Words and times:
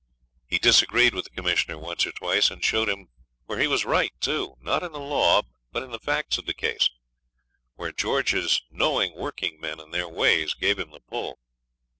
He 0.47 0.57
disagreed 0.57 1.11
from 1.13 1.21
the 1.21 1.29
Commissioner 1.29 1.77
once 1.77 2.07
or 2.07 2.11
twice, 2.11 2.49
and 2.49 2.65
showed 2.65 2.89
him 2.89 3.09
where 3.45 3.59
he 3.59 3.67
was 3.67 3.85
right, 3.85 4.11
too, 4.19 4.55
not 4.59 4.81
in 4.81 4.93
the 4.93 4.97
law 4.99 5.43
but 5.71 5.83
in 5.83 5.91
the 5.91 5.99
facts 5.99 6.39
of 6.39 6.47
the 6.47 6.55
case, 6.55 6.89
where 7.75 7.91
George's 7.91 8.63
knowing 8.71 9.13
working 9.15 9.59
men 9.59 9.79
and 9.79 9.93
their 9.93 10.09
ways 10.09 10.55
gave 10.55 10.79
him 10.79 10.89
the 10.89 11.01
pull. 11.01 11.37